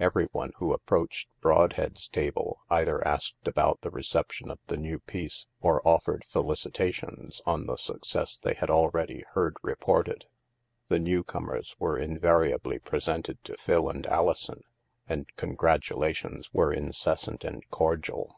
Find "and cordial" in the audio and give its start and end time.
17.44-18.34